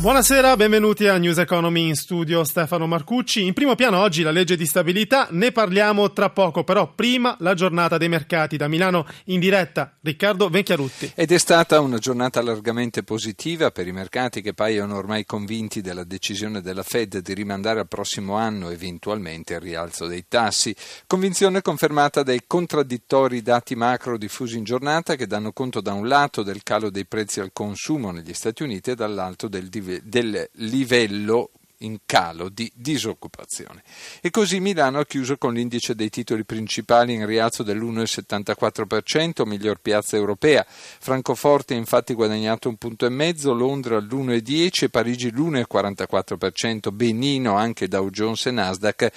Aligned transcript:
Buonasera, 0.00 0.56
benvenuti 0.56 1.06
a 1.08 1.18
News 1.18 1.36
Economy 1.36 1.88
in 1.88 1.94
studio 1.94 2.42
Stefano 2.42 2.86
Marcucci. 2.86 3.44
In 3.44 3.52
primo 3.52 3.74
piano 3.74 3.98
oggi 4.00 4.22
la 4.22 4.30
legge 4.30 4.56
di 4.56 4.64
stabilità, 4.64 5.28
ne 5.32 5.52
parliamo 5.52 6.10
tra 6.14 6.30
poco, 6.30 6.64
però 6.64 6.94
prima 6.94 7.36
la 7.40 7.52
giornata 7.52 7.98
dei 7.98 8.08
mercati. 8.08 8.56
Da 8.56 8.66
Milano 8.66 9.06
in 9.24 9.40
diretta 9.40 9.98
Riccardo 10.00 10.48
Venchiarutti. 10.48 11.12
Ed 11.14 11.30
è 11.30 11.36
stata 11.36 11.80
una 11.80 11.98
giornata 11.98 12.40
largamente 12.40 13.02
positiva 13.02 13.70
per 13.72 13.88
i 13.88 13.92
mercati 13.92 14.40
che 14.40 14.54
paiono 14.54 14.96
ormai 14.96 15.26
convinti 15.26 15.82
della 15.82 16.04
decisione 16.04 16.62
della 16.62 16.82
Fed 16.82 17.18
di 17.18 17.34
rimandare 17.34 17.80
al 17.80 17.88
prossimo 17.88 18.36
anno 18.36 18.70
eventualmente 18.70 19.52
il 19.52 19.60
rialzo 19.60 20.06
dei 20.06 20.24
tassi. 20.26 20.74
Convinzione 21.06 21.60
confermata 21.60 22.22
dai 22.22 22.44
contraddittori 22.46 23.42
dati 23.42 23.76
macro 23.76 24.16
diffusi 24.16 24.56
in 24.56 24.64
giornata 24.64 25.14
che 25.14 25.26
danno 25.26 25.52
conto 25.52 25.82
da 25.82 25.92
un 25.92 26.08
lato 26.08 26.42
del 26.42 26.62
calo 26.62 26.88
dei 26.88 27.04
prezzi 27.04 27.40
al 27.40 27.50
consumo 27.52 28.12
negli 28.12 28.32
Stati 28.32 28.62
Uniti 28.62 28.92
e 28.92 28.94
dall'altro 28.94 29.48
del 29.48 29.68
div- 29.68 29.88
del 30.04 30.48
livello 30.54 31.50
in 31.80 31.98
calo 32.06 32.48
di 32.48 32.70
disoccupazione. 32.74 33.82
E 34.20 34.30
così 34.30 34.60
Milano 34.60 34.98
ha 34.98 35.06
chiuso 35.06 35.36
con 35.36 35.54
l'indice 35.54 35.94
dei 35.94 36.10
titoli 36.10 36.44
principali 36.44 37.14
in 37.14 37.26
rialzo 37.26 37.62
dell'1,74%, 37.62 39.46
miglior 39.46 39.78
piazza 39.80 40.16
europea. 40.16 40.64
Francoforte 40.66 41.74
ha 41.74 41.76
infatti 41.76 42.14
guadagnato 42.14 42.68
un 42.68 42.76
punto 42.76 43.06
e 43.06 43.10
mezzo, 43.10 43.52
Londra 43.52 43.98
l'1,10% 43.98 44.84
e 44.84 44.88
Parigi 44.88 45.30
l'1,44%, 45.30 46.92
benino 46.92 47.54
anche 47.54 47.88
Dow 47.88 48.10
Jones 48.10 48.46
e 48.46 48.50
Nasdaq 48.50 49.10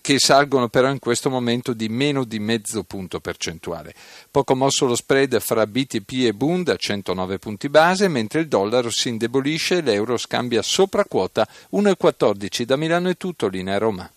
che 0.00 0.18
salgono 0.18 0.68
però 0.68 0.90
in 0.90 0.98
questo 0.98 1.30
momento 1.30 1.72
di 1.72 1.88
meno 1.88 2.24
di 2.24 2.38
mezzo 2.38 2.82
punto 2.84 3.20
percentuale. 3.20 3.94
Poco 4.30 4.54
mosso 4.54 4.86
lo 4.86 4.94
spread 4.94 5.38
fra 5.40 5.66
BTP 5.66 6.24
e 6.24 6.34
Bund 6.34 6.68
a 6.68 6.76
109 6.76 7.38
punti 7.38 7.68
base, 7.68 8.08
mentre 8.08 8.40
il 8.40 8.48
dollaro 8.48 8.90
si 8.90 9.08
indebolisce 9.08 9.78
e 9.78 9.82
l'euro 9.82 10.16
scambia 10.16 10.62
sopra 10.62 11.04
quota 11.04 11.46
1,14%. 11.72 11.91
14 11.96 12.64
da 12.64 12.76
Milano 12.76 13.08
è 13.08 13.16
tutto, 13.16 13.48
linea 13.48 13.78
Roma. 13.78 14.10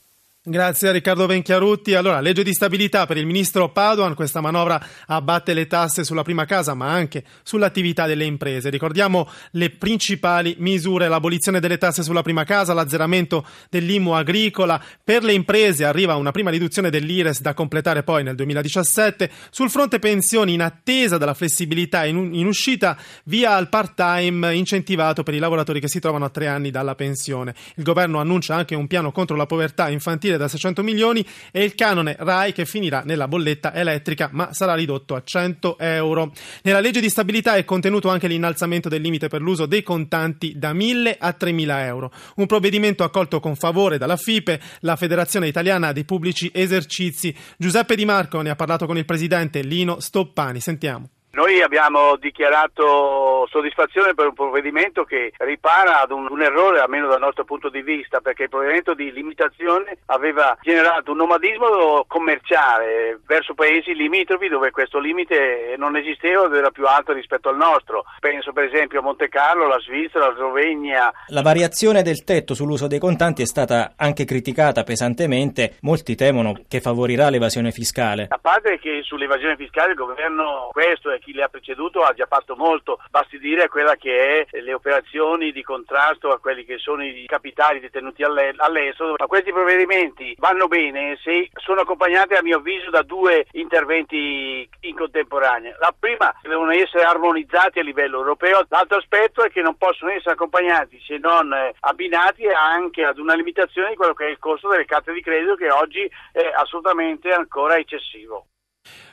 Grazie 0.48 0.90
a 0.90 0.92
Riccardo 0.92 1.26
Venchiarutti. 1.26 1.96
Allora, 1.96 2.20
legge 2.20 2.44
di 2.44 2.54
stabilità 2.54 3.08
per 3.08 3.18
il 3.18 3.26
ministro 3.26 3.72
Padoan. 3.72 4.14
Questa 4.14 4.42
manovra 4.42 4.80
abbatte 5.08 5.56
le 5.56 5.66
tasse 5.66 6.04
sulla 6.04 6.22
prima 6.22 6.46
casa, 6.46 6.76
ma 6.76 6.92
anche 6.92 7.24
sull'attività 7.42 8.06
delle 8.06 8.26
imprese. 8.26 8.70
Ricordiamo 8.70 9.28
le 9.54 9.72
principali 9.72 10.56
misure: 10.60 11.08
l'abolizione 11.08 11.60
delle 11.60 11.80
tasse 11.80 12.04
sulla 12.04 12.22
prima 12.22 12.44
casa, 12.44 12.76
l'azzeramento 12.76 13.44
dell'IMU 13.72 14.12
agricola. 14.12 14.80
Per 15.04 15.24
le 15.24 15.34
imprese 15.34 15.84
arriva 15.84 16.14
una 16.14 16.30
prima 16.30 16.52
riduzione 16.52 16.92
dell'IRES 16.92 17.42
da 17.42 17.56
completare 17.56 18.04
poi 18.04 18.22
nel 18.22 18.36
2017. 18.36 19.32
Sul 19.50 19.72
fronte 19.72 19.98
pensioni, 19.98 20.54
in 20.54 20.62
attesa 20.62 21.18
della 21.18 21.34
flessibilità 21.34 22.06
in 22.06 22.46
uscita, 22.46 22.96
via 23.24 23.56
al 23.56 23.68
part-time 23.68 24.54
incentivato 24.54 25.24
per 25.24 25.34
i 25.34 25.40
lavoratori 25.40 25.80
che 25.80 25.90
si 25.90 26.00
trovano 26.00 26.26
a 26.26 26.30
tre 26.30 26.46
anni 26.46 26.70
dalla 26.70 26.94
pensione. 26.94 27.56
Il 27.78 27.84
governo 27.84 28.20
annuncia 28.20 28.54
anche 28.54 28.76
un 28.76 28.86
piano 28.86 29.12
contro 29.12 29.36
la 29.36 29.48
povertà 29.48 29.90
infantile 29.90 30.34
da 30.38 30.48
600 30.48 30.84
milioni 30.84 31.26
e 31.52 31.64
il 31.64 31.76
canone 31.76 32.16
RAI 32.18 32.54
che 32.54 32.66
finirà 32.66 33.02
nella 33.06 33.28
bolletta 33.28 33.74
elettrica 33.74 34.30
ma 34.32 34.54
sarà 34.54 34.76
ridotto 34.76 35.16
a 35.16 35.22
100 35.24 35.78
euro. 35.80 36.34
Nella 36.64 36.80
legge 36.80 37.02
di 37.02 37.10
stabilità 37.10 37.56
è 37.56 37.66
contenuto 37.66 38.10
anche 38.10 38.28
l'innalzamento 38.28 38.90
del 38.90 39.02
limite 39.02 39.28
per 39.28 39.42
l'uso 39.42 39.66
dei 39.66 39.84
contanti 39.84 40.58
da 40.58 40.74
1.000 40.74 41.16
a 41.20 41.36
3.000 41.40 41.80
euro. 41.86 42.12
Un 42.36 42.46
provvedimento 42.46 43.04
accolto 43.04 43.40
con 43.40 43.56
favore 43.56 43.98
dalla 43.98 44.18
FIPE, 44.18 44.60
la 44.82 44.96
Federazione 44.96 45.48
Italiana 45.48 45.92
dei 45.92 46.06
Pubblici 46.06 46.52
Esercizi. 46.54 47.36
Giuseppe 47.58 47.96
Di 47.96 48.06
Marco 48.06 48.42
ne 48.42 48.50
ha 48.50 48.56
parlato 48.56 48.86
con 48.86 48.98
il 48.98 49.06
presidente 49.06 49.62
Lino 49.62 50.00
Stoppani. 50.00 50.60
Sentiamo. 50.60 51.10
Noi 51.36 51.62
abbiamo 51.62 52.16
dichiarato 52.16 53.46
soddisfazione 53.52 54.14
per 54.14 54.28
un 54.28 54.34
provvedimento 54.34 55.04
che 55.04 55.34
ripara 55.40 56.00
ad 56.00 56.12
un, 56.12 56.28
un, 56.30 56.42
errore, 56.42 56.80
almeno 56.80 57.10
dal 57.10 57.20
nostro 57.20 57.44
punto 57.44 57.68
di 57.68 57.82
vista, 57.82 58.22
perché 58.22 58.44
il 58.44 58.50
provvedimento 58.50 58.94
di 58.94 59.12
limitazione 59.12 59.98
aveva 60.06 60.58
generato 60.62 61.12
un 61.12 61.18
nomadismo 61.18 62.06
commerciale 62.08 63.20
verso 63.28 63.54
paesi 63.54 63.94
limitrofi 63.94 64.48
dove 64.48 64.72
questo 64.72 64.98
limite 64.98 65.76
non 65.78 65.98
esisteva 65.98 66.46
ed 66.46 66.54
era 66.54 66.72
più 66.72 66.86
alto 66.88 67.12
rispetto 67.12 67.50
al 67.50 67.58
nostro. 67.58 68.06
Penso 68.22 68.54
per 68.54 68.64
esempio 68.64 69.00
a 69.00 69.04
Monte 69.04 69.28
Carlo, 69.28 69.68
la 69.68 69.80
Svizzera, 69.80 70.28
la 70.28 70.36
Slovenia. 70.36 71.14
La 71.28 71.42
variazione 71.42 72.02
del 72.02 72.24
tetto 72.24 72.54
sull'uso 72.54 72.88
dei 72.88 73.00
contanti 73.00 73.42
è 73.42 73.46
stata 73.46 73.96
anche 73.98 74.24
criticata 74.24 74.84
pesantemente. 74.84 75.76
Molti 75.82 76.16
temono 76.16 76.54
che 76.70 76.80
favorirà 76.80 77.30
l'evasione 77.30 77.72
fiscale. 77.72 78.28
A 78.30 78.40
parte 78.42 78.80
che 78.80 79.02
sull'evasione 79.04 79.58
fiscale 79.58 79.92
il 79.92 79.98
governo 79.98 80.70
questo 80.72 81.12
è 81.12 81.20
chi 81.26 81.34
le 81.34 81.42
ha 81.42 81.50
preceduto 81.50 82.04
ha 82.04 82.14
già 82.14 82.28
fatto 82.28 82.56
molto, 82.56 83.00
basti 83.10 83.40
dire 83.40 83.68
quella 83.68 83.96
che 83.96 84.48
è 84.48 84.62
le 84.62 84.74
operazioni 84.74 85.52
di 85.52 85.64
contrasto 85.64 86.32
a 86.32 86.40
quelli 86.40 86.64
che 86.64 86.78
sono 86.78 87.04
i 87.04 87.26
capitali 87.26 87.80
detenuti 87.80 88.22
all'estero, 88.22 89.16
ma 89.18 89.26
questi 89.26 89.52
provvedimenti 89.52 90.36
vanno 90.38 90.68
bene 90.68 91.18
se 91.24 91.50
sono 91.56 91.82
accompagnati 91.82 92.36
a 92.36 92.44
mio 92.44 92.58
avviso 92.58 92.92
da 92.92 93.02
due 93.02 93.48
interventi 93.54 94.70
in 94.82 94.96
contemporanea. 94.96 95.76
La 95.80 95.94
prima 95.98 96.32
devono 96.44 96.72
essere 96.72 97.04
armonizzati 97.04 97.80
a 97.80 97.84
livello 97.84 98.20
europeo, 98.20 98.64
l'altro 98.70 98.98
aspetto 98.98 99.44
è 99.44 99.50
che 99.50 99.62
non 99.62 99.78
possono 99.78 100.12
essere 100.12 100.34
accompagnati 100.34 101.02
se 101.04 101.18
non 101.18 101.52
eh, 101.52 101.74
abbinati 101.80 102.46
anche 102.48 103.04
ad 103.04 103.18
una 103.18 103.34
limitazione 103.34 103.90
di 103.90 103.96
quello 103.96 104.14
che 104.14 104.28
è 104.28 104.30
il 104.30 104.38
costo 104.38 104.70
delle 104.70 104.86
carte 104.86 105.12
di 105.12 105.22
credito 105.22 105.56
che 105.56 105.72
oggi 105.72 106.08
è 106.32 106.52
assolutamente 106.54 107.32
ancora 107.32 107.78
eccessivo. 107.78 108.46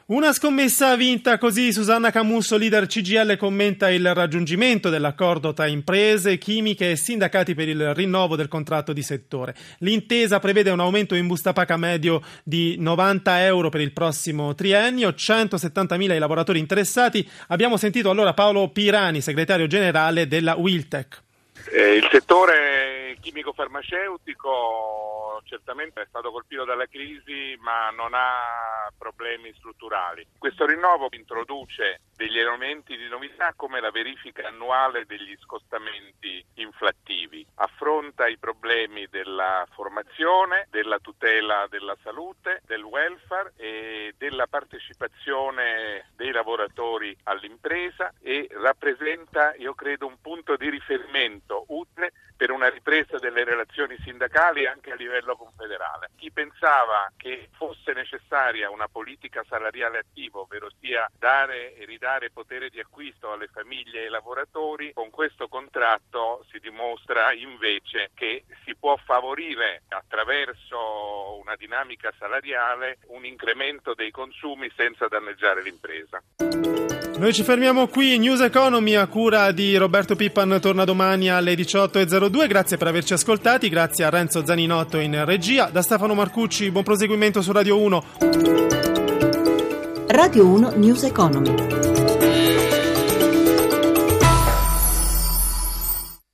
Una 0.07 0.33
scommessa 0.33 0.97
vinta 0.97 1.39
così 1.39 1.73
Susanna 1.73 2.11
Camusso, 2.11 2.57
leader 2.57 2.87
CGL, 2.87 3.37
commenta 3.37 3.89
il 3.89 4.13
raggiungimento 4.13 4.91
dell'accordo 4.91 5.53
tra 5.53 5.67
imprese, 5.67 6.39
chimiche 6.39 6.91
e 6.91 6.97
sindacati 6.97 7.55
per 7.55 7.69
il 7.69 7.95
rinnovo 7.95 8.35
del 8.35 8.49
contratto 8.49 8.93
di 8.93 9.03
settore. 9.03 9.55
L'intesa 9.79 10.41
prevede 10.41 10.71
un 10.71 10.81
aumento 10.81 11.15
in 11.15 11.29
busta 11.29 11.53
paga 11.53 11.77
medio 11.77 12.21
di 12.43 12.75
90 12.81 13.45
euro 13.45 13.69
per 13.69 13.81
il 13.81 13.93
prossimo 13.93 14.57
triennio, 14.57 15.11
170.000 15.11 16.15
i 16.15 16.19
lavoratori 16.19 16.59
interessati. 16.59 17.27
Abbiamo 17.49 17.77
sentito 17.77 18.11
allora 18.11 18.35
Paolo 18.35 18.71
Pirani, 18.71 19.21
segretario 19.21 19.69
generale 19.69 20.27
della 20.27 20.57
Wiltec. 20.57 21.23
Eh, 21.71 21.95
il 21.95 22.09
settore 22.11 23.02
chimico-farmaceutico 23.23 25.41
certamente 25.45 26.03
è 26.03 26.07
stato 26.09 26.31
colpito 26.31 26.65
dalla 26.65 26.87
crisi 26.87 27.57
ma 27.61 27.91
non 27.91 28.13
ha 28.15 28.91
problemi 28.99 29.53
strutturali. 29.57 30.27
Questo 30.39 30.67
rinnovo 30.67 31.09
introduce 31.13 32.01
degli 32.17 32.39
elementi 32.39 32.97
di 32.97 33.09
novità 33.09 33.53
come 33.55 33.81
la 33.81 33.91
verifica 33.91 34.47
annuale 34.47 35.07
degli 35.07 35.37
scostamenti 35.41 36.45
inflattivi, 36.55 37.47
affronta 37.57 38.27
i 38.27 38.39
problemi 38.39 39.07
della 39.09 39.67
formazione, 39.73 40.67
della 40.71 40.99
tutela 40.99 41.67
della 41.69 41.97
salute, 42.03 42.63
del 42.67 42.83
welfare 42.83 43.53
e 43.57 44.15
della 44.33 44.47
partecipazione 44.47 46.07
dei 46.17 46.33
lavoratori 46.33 47.15
all'impresa 47.25 48.15
e 48.23 48.49
rappresenta, 48.51 49.55
io 49.57 49.75
credo, 49.75 50.07
un 50.07 50.19
punto 50.23 50.57
di 50.57 50.71
riferimento 50.71 51.67
utile 51.69 52.13
per 52.43 52.51
una 52.51 52.69
ripresa 52.69 53.19
delle 53.19 53.45
relazioni 53.45 53.97
sindacali 54.03 54.67
anche 54.67 54.91
a 54.91 54.97
livello 54.97 55.37
confederale. 55.37 56.11
Chi 56.17 56.33
pensava 56.33 57.13
che 57.17 57.51
fosse 57.53 57.93
necessaria 57.93 58.69
una 58.69 58.89
politica 58.89 59.45
salariale 59.47 59.99
attiva, 59.99 60.41
ovvero 60.41 60.69
sia 60.81 61.09
dare 61.17 61.75
e 61.75 61.85
ridare 61.85 62.31
potere 62.31 62.69
di 62.71 62.81
acquisto 62.81 63.31
alle 63.31 63.47
famiglie 63.47 64.01
e 64.01 64.05
ai 64.05 64.11
lavoratori, 64.11 64.93
con 64.93 65.11
questo 65.11 65.47
contratto 65.47 66.45
si 66.51 66.59
dimostra 66.59 67.33
invece 67.33 68.11
che 68.15 68.45
si 68.65 68.75
può 68.75 68.97
favorire 68.97 69.83
attraverso 69.91 71.39
una 71.39 71.55
dinamica 71.55 72.13
salariale 72.19 72.99
un 73.09 73.25
incremento 73.25 73.95
dei 73.95 74.11
consumi 74.23 74.71
senza 74.77 75.09
danneggiare 75.09 75.63
l'impresa. 75.63 76.23
Noi 77.19 77.33
ci 77.33 77.43
fermiamo 77.43 77.89
qui, 77.89 78.19
News 78.19 78.41
Economy 78.41 78.95
a 78.95 79.07
cura 79.07 79.51
di 79.51 79.77
Roberto 79.77 80.15
Pippan 80.15 80.59
torna 80.61 80.85
domani 80.85 81.29
alle 81.29 81.55
18.02, 81.55 82.47
grazie 82.47 82.77
per 82.77 82.87
averci 82.87 83.13
ascoltati, 83.13 83.69
grazie 83.69 84.05
a 84.05 84.11
Renzo 84.11 84.45
Zaninotto 84.45 84.99
in 84.99 85.25
regia, 85.25 85.71
da 85.71 85.83
Stefano 85.83 86.15
Marcucci, 86.15 86.71
buon 86.71 86.85
proseguimento 86.85 87.43
su 87.43 87.53
Radio 87.53 87.79
1. 87.81 88.05
Radio 90.09 90.47
1 90.47 90.73
News 90.77 91.03
Economy. 91.05 91.82